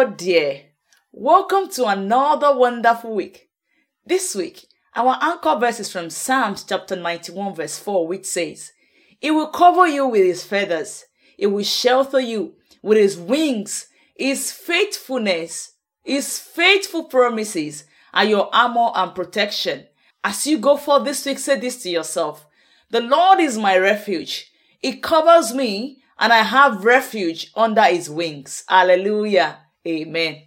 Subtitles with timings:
[0.00, 0.62] Hello, dear.
[1.12, 3.50] Welcome to another wonderful week.
[4.06, 4.64] This week,
[4.96, 8.72] our anchor verse is from Psalms chapter 91, verse 4, which says,
[9.20, 11.04] It will cover you with his feathers,
[11.36, 18.92] it will shelter you with his wings, his faithfulness, his faithful promises are your armor
[18.94, 19.86] and protection.
[20.24, 22.46] As you go forth this week, say this to yourself
[22.88, 28.64] The Lord is my refuge, He covers me, and I have refuge under his wings.
[28.66, 29.58] Hallelujah.
[29.86, 30.38] Amen.